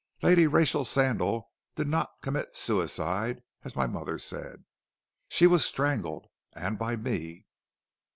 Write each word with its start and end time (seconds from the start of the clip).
Lady 0.23 0.47
Rachel 0.47 0.83
Sandal 0.83 1.51
did 1.75 1.87
not 1.87 2.23
commit 2.23 2.55
suicide 2.57 3.43
as 3.63 3.75
my 3.75 3.85
mother 3.85 4.17
said. 4.17 4.63
She 5.29 5.45
was 5.45 5.63
strangled, 5.63 6.25
and 6.53 6.79
by 6.79 6.95
me." 6.95 7.45